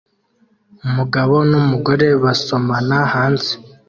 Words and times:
Umugabo 0.87 1.35
numugore 1.49 2.07
basomana 2.23 2.97
hanze 3.13 3.51